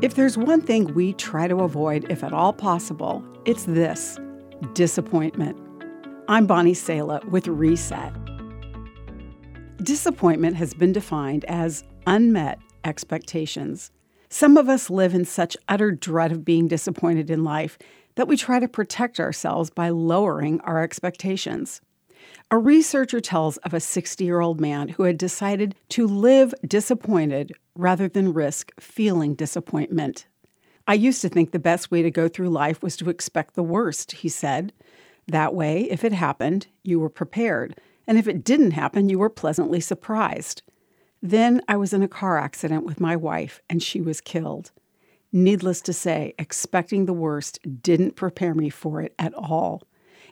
[0.00, 4.16] If there's one thing we try to avoid, if at all possible, it's this
[4.72, 5.56] disappointment.
[6.28, 8.12] I'm Bonnie Sala with Reset.
[9.82, 13.90] Disappointment has been defined as unmet expectations.
[14.28, 17.76] Some of us live in such utter dread of being disappointed in life
[18.14, 21.80] that we try to protect ourselves by lowering our expectations.
[22.50, 27.52] A researcher tells of a 60 year old man who had decided to live disappointed
[27.74, 30.26] rather than risk feeling disappointment.
[30.86, 33.62] I used to think the best way to go through life was to expect the
[33.62, 34.72] worst, he said.
[35.26, 39.28] That way, if it happened, you were prepared, and if it didn't happen, you were
[39.28, 40.62] pleasantly surprised.
[41.20, 44.70] Then I was in a car accident with my wife, and she was killed.
[45.30, 49.82] Needless to say, expecting the worst didn't prepare me for it at all.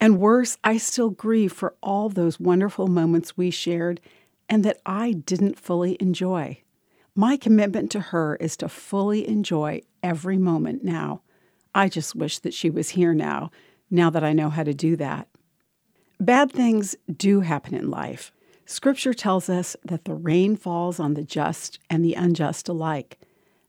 [0.00, 4.00] And worse, I still grieve for all those wonderful moments we shared
[4.48, 6.62] and that I didn't fully enjoy.
[7.14, 11.22] My commitment to her is to fully enjoy every moment now.
[11.74, 13.50] I just wish that she was here now,
[13.90, 15.28] now that I know how to do that.
[16.20, 18.32] Bad things do happen in life.
[18.66, 23.18] Scripture tells us that the rain falls on the just and the unjust alike.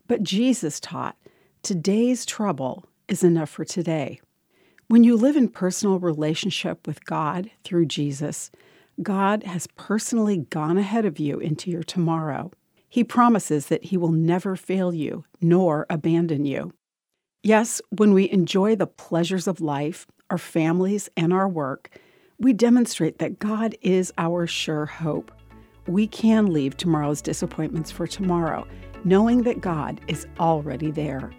[0.07, 1.17] But Jesus taught
[1.63, 4.19] today's trouble is enough for today.
[4.89, 8.49] When you live in personal relationship with God through Jesus,
[9.03, 12.49] God has personally gone ahead of you into your tomorrow.
[12.89, 16.73] He promises that He will never fail you nor abandon you.
[17.43, 21.95] Yes, when we enjoy the pleasures of life, our families, and our work,
[22.39, 25.31] we demonstrate that God is our sure hope.
[25.85, 28.65] We can leave tomorrow's disappointments for tomorrow,
[29.03, 31.31] knowing that God is already there.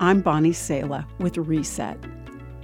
[0.00, 1.96] I'm Bonnie Sala with Reset.